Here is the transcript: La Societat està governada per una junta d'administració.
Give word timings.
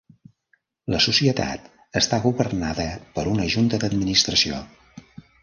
La 0.93 1.01
Societat 1.05 1.67
està 2.01 2.19
governada 2.23 2.87
per 3.19 3.27
una 3.35 3.47
junta 3.57 3.83
d'administració. 3.85 4.65